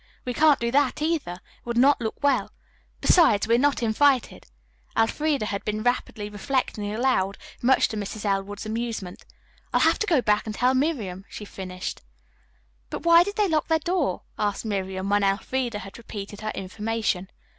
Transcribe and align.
We 0.25 0.33
can't 0.33 0.59
do 0.59 0.71
that, 0.71 0.99
either. 0.99 1.33
It 1.33 1.65
would 1.65 1.77
not 1.77 2.01
look 2.01 2.23
well. 2.23 2.51
Besides, 3.01 3.47
we 3.47 3.53
are 3.53 3.57
not 3.59 3.83
invited." 3.83 4.47
Elfreda 4.97 5.45
had 5.45 5.63
been 5.63 5.83
rapidly 5.83 6.27
reflecting 6.27 6.91
aloud, 6.91 7.37
much 7.61 7.87
to 7.89 7.97
Mrs. 7.97 8.25
Elwood's 8.25 8.65
amusement. 8.65 9.23
"I'll 9.71 9.81
have 9.81 9.99
to 9.99 10.07
go 10.07 10.19
back 10.19 10.47
and 10.47 10.55
tell 10.55 10.73
Miriam," 10.73 11.25
she 11.29 11.45
finished. 11.45 12.01
"But 12.89 13.03
why 13.03 13.21
did 13.23 13.35
they 13.35 13.47
lock 13.47 13.67
their 13.67 13.77
door?" 13.77 14.23
asked 14.39 14.65
Miriam, 14.65 15.07
when 15.07 15.23
Elfreda 15.23 15.77
had 15.77 15.99
repeated 15.99 16.41
her 16.41 16.51
information. 16.55 17.29